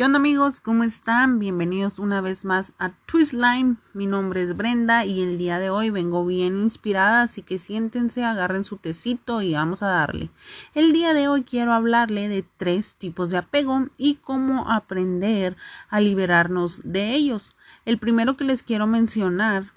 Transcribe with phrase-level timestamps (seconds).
[0.00, 0.60] ¿Qué onda amigos?
[0.60, 1.38] ¿Cómo están?
[1.38, 3.76] Bienvenidos una vez más a Twistline.
[3.92, 8.24] Mi nombre es Brenda y el día de hoy vengo bien inspirada, así que siéntense,
[8.24, 10.30] agarren su tecito y vamos a darle.
[10.74, 15.58] El día de hoy quiero hablarle de tres tipos de apego y cómo aprender
[15.90, 17.54] a liberarnos de ellos.
[17.84, 19.70] El primero que les quiero mencionar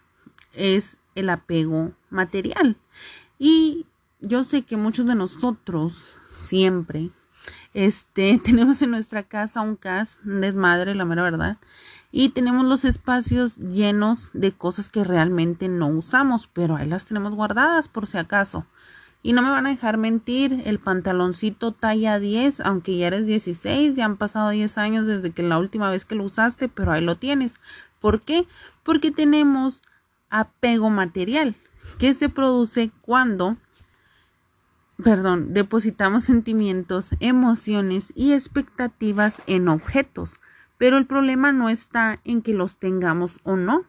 [0.54, 2.78] es el apego material.
[3.38, 3.88] Y
[4.22, 7.12] yo sé que muchos de nosotros siempre
[7.74, 11.58] este, tenemos en nuestra casa un cas, un desmadre, la mera verdad.
[12.12, 17.34] Y tenemos los espacios llenos de cosas que realmente no usamos, pero ahí las tenemos
[17.34, 18.66] guardadas por si acaso.
[19.24, 23.96] Y no me van a dejar mentir, el pantaloncito talla 10, aunque ya eres 16,
[23.96, 27.04] ya han pasado 10 años desde que la última vez que lo usaste, pero ahí
[27.04, 27.56] lo tienes.
[28.00, 28.46] ¿Por qué?
[28.84, 29.82] Porque tenemos
[30.30, 31.56] apego material,
[32.00, 33.56] que se produce cuando
[35.04, 40.40] perdón, depositamos sentimientos, emociones y expectativas en objetos,
[40.78, 43.84] pero el problema no está en que los tengamos o no.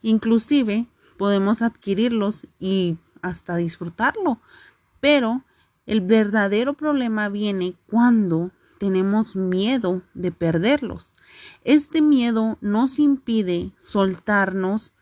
[0.00, 4.40] Inclusive podemos adquirirlos y hasta disfrutarlo,
[5.00, 5.42] pero
[5.86, 11.14] el verdadero problema viene cuando tenemos miedo de perderlos.
[11.64, 14.92] Este miedo nos impide soltarnos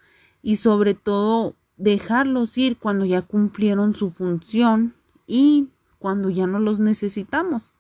[0.43, 4.95] y sobre todo dejarlos ir cuando ya cumplieron su función
[5.31, 5.69] y
[6.01, 7.75] cuando ya no los necesitamos.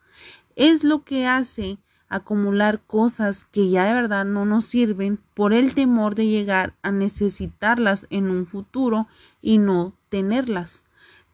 [0.54, 5.74] Es lo que hace acumular cosas que ya de verdad no nos sirven por el
[5.74, 9.08] temor de llegar a necesitarlas en un futuro
[9.42, 10.84] y no tenerlas.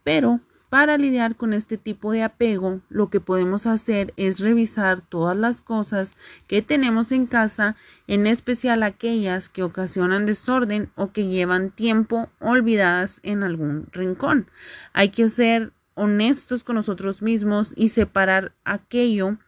[0.05, 5.36] Pero para lidiar con este tipo de apego, lo que podemos hacer es revisar todas
[5.36, 6.17] las cosas
[6.48, 13.20] que tenemos en casa, en especial aquellas que ocasionan desorden o que llevan tiempo olvidadas
[13.23, 14.51] en algún rincón.
[14.92, 19.39] Hay que hacer honestos con nosotros mismos y separar aquello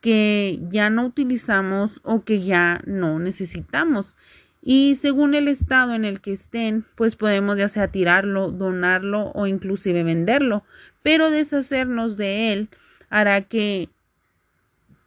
[0.00, 4.16] que ya no utilizamos o que ya no necesitamos.
[4.62, 9.46] Y según el estado en el que estén, pues podemos ya sea tirarlo, donarlo o
[9.46, 10.64] inclusive venderlo.
[11.02, 12.68] Pero deshacernos de él
[13.10, 13.90] hará que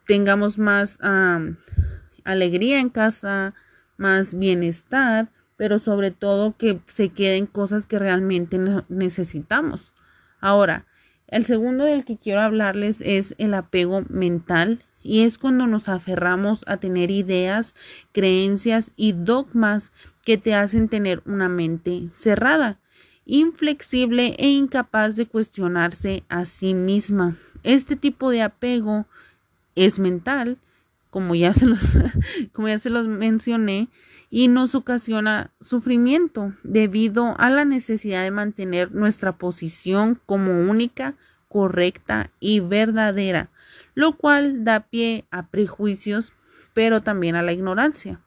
[0.06, 0.98] tengamos más
[2.24, 3.54] alegría en casa,
[3.96, 9.92] más bienestar, pero sobre todo que se queden cosas que realmente necesitamos.
[10.40, 10.86] Ahora,
[11.30, 16.62] el segundo del que quiero hablarles es el apego mental y es cuando nos aferramos
[16.66, 17.74] a tener ideas,
[18.12, 19.92] creencias y dogmas
[20.24, 22.78] que te hacen tener una mente cerrada,
[23.24, 27.36] inflexible e incapaz de cuestionarse a sí misma.
[27.62, 29.06] Este tipo de apego
[29.74, 30.58] es mental,
[31.10, 31.80] como ya se los,
[32.52, 33.88] como ya se los mencioné,
[34.30, 41.16] y nos ocasiona sufrimiento debido a la necesidad de mantener nuestra posición como única,
[41.48, 43.50] correcta y verdadera,
[43.94, 46.32] lo cual da pie a prejuicios,
[46.74, 48.20] pero también a la ignorancia.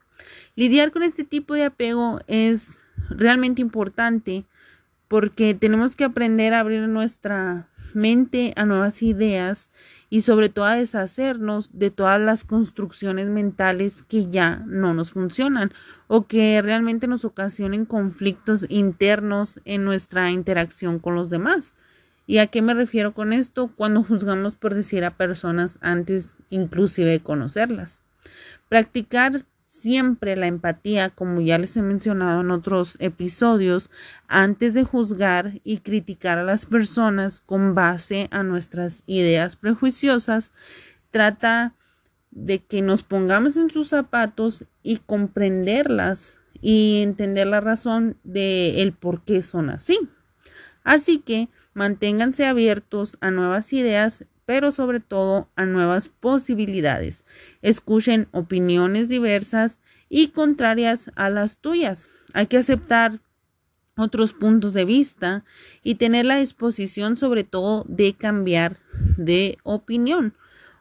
[0.56, 2.78] Lidiar con este tipo de apego es
[3.08, 4.44] realmente importante
[5.08, 9.68] porque tenemos que aprender a abrir nuestra mente a nuevas ideas
[10.10, 15.72] y sobre todo a deshacernos de todas las construcciones mentales que ya no nos funcionan
[16.06, 21.74] o que realmente nos ocasionen conflictos internos en nuestra interacción con los demás.
[22.26, 23.70] ¿Y a qué me refiero con esto?
[23.76, 28.02] Cuando juzgamos por decir a personas antes inclusive de conocerlas.
[28.68, 29.44] Practicar
[29.74, 33.90] siempre la empatía, como ya les he mencionado en otros episodios,
[34.28, 40.52] antes de juzgar y criticar a las personas con base a nuestras ideas prejuiciosas,
[41.10, 41.74] trata
[42.30, 48.92] de que nos pongamos en sus zapatos y comprenderlas y entender la razón de el
[48.92, 49.98] por qué son así.
[50.84, 57.24] Así que manténganse abiertos a nuevas ideas pero sobre todo a nuevas posibilidades.
[57.62, 59.78] Escuchen opiniones diversas
[60.08, 62.08] y contrarias a las tuyas.
[62.32, 63.20] Hay que aceptar
[63.96, 65.44] otros puntos de vista
[65.82, 68.76] y tener la disposición sobre todo de cambiar
[69.16, 70.34] de opinión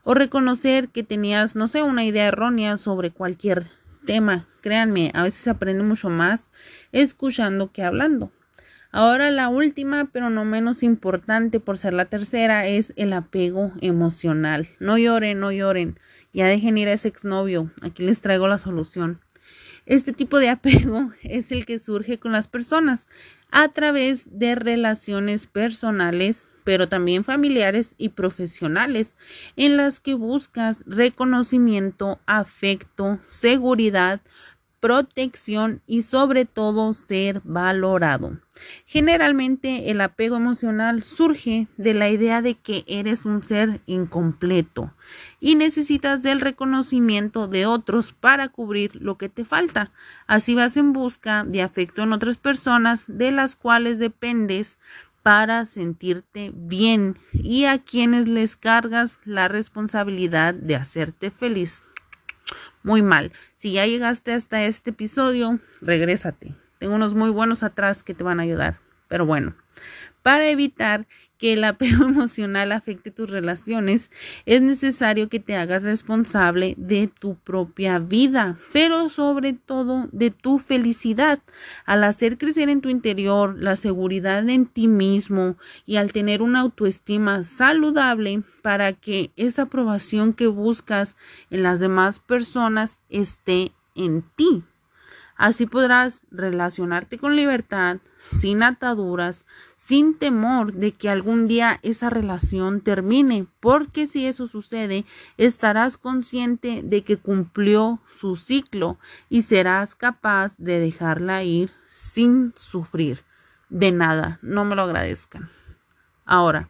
[0.04, 3.68] o reconocer que tenías, no sé, una idea errónea sobre cualquier
[4.06, 4.48] tema.
[4.62, 6.50] Créanme, a veces se aprende mucho más
[6.92, 8.32] escuchando que hablando.
[8.96, 14.70] Ahora la última, pero no menos importante por ser la tercera, es el apego emocional.
[14.80, 16.00] No lloren, no lloren.
[16.32, 17.72] Ya dejen ir a ese exnovio.
[17.82, 19.20] Aquí les traigo la solución.
[19.88, 23.08] Este tipo de apego es el que surge con las personas
[23.50, 29.16] a través de relaciones personales, pero también familiares y profesionales,
[29.56, 34.22] en las que buscas reconocimiento, afecto, seguridad,
[34.84, 38.38] protección y sobre todo ser valorado.
[38.86, 44.94] Generalmente el apego emocional surge de la idea de que eres un ser incompleto
[45.40, 49.92] y necesitas del reconocimiento de otros para cubrir lo que te falta.
[50.28, 54.78] Así vas en busca de afecto en otras personas de las cuales dependes
[55.22, 61.84] para sentirte bien y a quienes les cargas la responsabilidad de hacerte feliz
[62.84, 63.32] muy mal.
[63.56, 66.56] Si ya llegaste hasta este episodio, regrésate.
[66.78, 68.80] Tengo unos muy buenos atrás que te van a ayudar.
[69.08, 69.56] Pero bueno,
[70.22, 71.08] para evitar
[71.38, 74.12] que el apego emocional afecte tus relaciones,
[74.46, 80.60] es necesario que te hagas responsable de tu propia vida, pero sobre todo de tu
[80.60, 81.40] felicidad.
[81.86, 86.62] Al hacer crecer en tu interior la seguridad en ti mismo y al tener una
[86.62, 91.16] autoestima saludable para que esa aprobación que buscas
[91.50, 94.64] en las demás personas esté en ti.
[95.36, 99.46] Así podrás relacionarte con libertad, sin ataduras,
[99.76, 105.06] sin temor de que algún día esa relación termine, porque si eso sucede,
[105.38, 109.00] estarás consciente de que cumplió su ciclo
[109.30, 113.24] y serás capaz de dejarla ir sin sufrir.
[113.70, 115.50] De nada, no me lo agradezcan.
[116.26, 116.70] Ahora,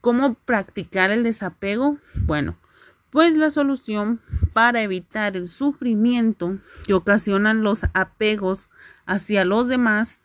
[0.00, 1.98] ¿cómo practicar el desapego?
[2.14, 2.56] Bueno,
[3.10, 4.20] pues la solución
[4.52, 8.70] para evitar el sufrimiento que ocasionan los apegos
[9.06, 10.20] hacia los demás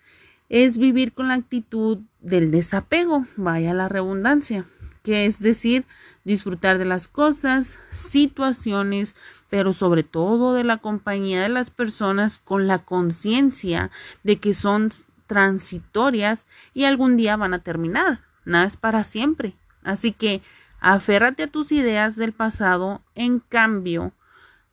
[0.49, 4.65] es vivir con la actitud del desapego, vaya la redundancia,
[5.03, 5.85] que es decir,
[6.23, 9.15] disfrutar de las cosas, situaciones,
[9.49, 13.91] pero sobre todo de la compañía de las personas con la conciencia
[14.23, 14.89] de que son
[15.27, 18.21] transitorias y algún día van a terminar.
[18.43, 19.55] Nada es para siempre.
[19.83, 20.41] Así que
[20.87, 24.13] Aférrate a tus ideas del pasado, en cambio,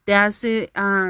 [0.03, 1.09] te hace ah,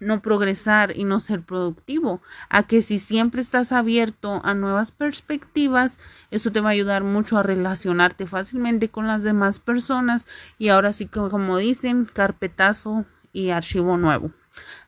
[0.00, 2.20] no progresar y no ser productivo.
[2.48, 6.00] A que si siempre estás abierto a nuevas perspectivas,
[6.32, 10.26] esto te va a ayudar mucho a relacionarte fácilmente con las demás personas
[10.58, 14.32] y ahora sí como dicen, carpetazo y archivo nuevo.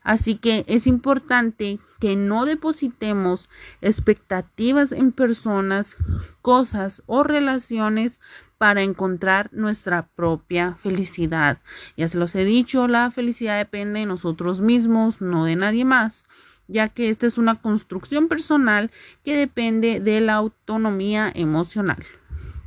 [0.03, 3.49] Así que es importante que no depositemos
[3.79, 5.95] expectativas en personas,
[6.41, 8.19] cosas o relaciones
[8.63, 11.57] para encontrar nuestra propia felicidad.
[11.97, 16.23] Ya se los he dicho, la felicidad depende de nosotros mismos, no de nadie más
[16.69, 18.89] ya que esta es una construcción personal
[19.25, 22.01] que depende de la autonomía emocional.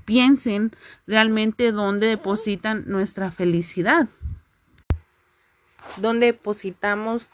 [0.05, 0.73] Piensen
[1.07, 4.07] realmente dónde depositan nuestra felicidad,
[5.97, 7.31] dónde depositamos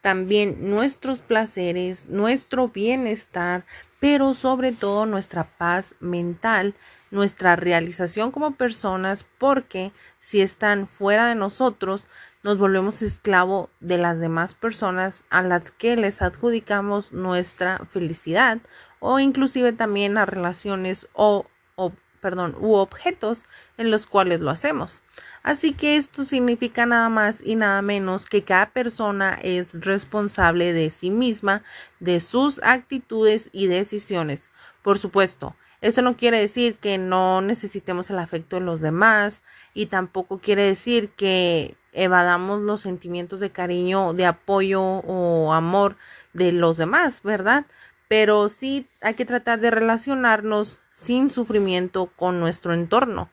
[0.00, 3.64] también nuestros placeres, nuestro bienestar,
[4.00, 6.74] pero sobre todo nuestra paz mental,
[7.10, 12.06] nuestra realización como personas, porque si están fuera de nosotros,
[12.42, 18.58] nos volvemos esclavo de las demás personas a las que les adjudicamos nuestra felicidad
[19.00, 23.44] o inclusive también a relaciones o, o perdón, u objetos
[23.76, 25.02] en los cuales lo hacemos.
[25.42, 30.90] Así que esto significa nada más y nada menos que cada persona es responsable de
[30.90, 31.62] sí misma,
[32.00, 34.50] de sus actitudes y decisiones.
[34.82, 39.44] Por supuesto, eso no quiere decir que no necesitemos el afecto de los demás
[39.74, 45.96] y tampoco quiere decir que evadamos los sentimientos de cariño, de apoyo o amor
[46.32, 47.64] de los demás, ¿verdad?
[48.08, 53.28] Pero sí hay que tratar de relacionarnos sin sufrimiento con nuestro entorno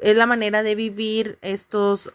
[0.00, 2.10] es la manera de vivir estos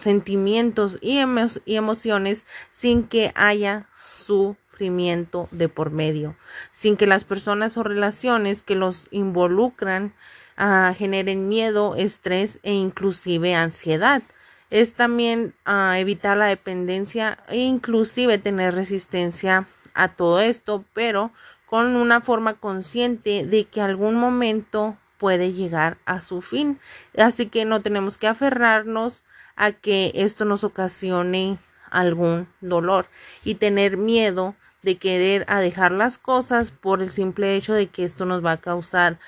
[0.00, 6.36] sentimientos y, emociones sin que haya sufrimiento de por medio,
[6.70, 10.12] sin que las personas o relaciones que los involucran
[10.56, 14.22] ah, generen miedo, estrés e inclusive ansiedad.
[14.70, 21.32] Es también ah, evitar la dependencia e inclusive tener resistencia a todo esto, pero
[21.66, 26.80] con una forma consciente de que algún momento puede llegar a su fin.
[27.16, 29.22] Así que no tenemos que aferrarnos
[29.56, 31.58] a que esto nos ocasione
[31.90, 33.06] algún dolor
[33.44, 38.04] y tener miedo de querer a dejar las cosas por el simple hecho de que
[38.04, 39.18] esto nos va a causar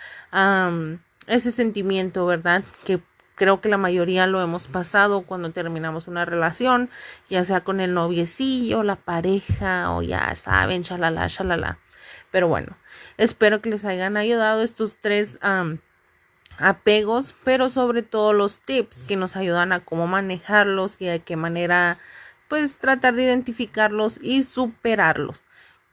[1.27, 2.65] ese sentimiento, ¿verdad?
[2.85, 3.01] Que
[3.35, 6.89] creo que la mayoría lo hemos pasado cuando terminamos una relación,
[7.29, 11.79] ya sea con el noviecillo, la pareja o ya saben, shalala, shalala.
[12.31, 12.77] Pero bueno,
[13.19, 15.39] espero que les hayan ayudado estos tres
[16.59, 21.37] apegos, pero sobre todo los tips que nos ayudan a cómo manejarlos y de qué
[21.37, 21.99] manera
[22.49, 25.43] pues tratar de identificarlos y superarlos.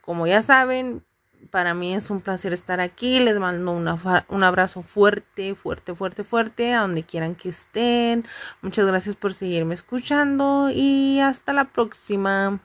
[0.02, 1.06] Como ya saben,
[1.52, 3.20] para mí es un placer estar aquí.
[3.20, 8.26] Les mando un abrazo fuerte, fuerte, fuerte, fuerte, a donde quieran que estén.
[8.62, 12.60] Muchas gracias por seguirme escuchando y hasta la próxima.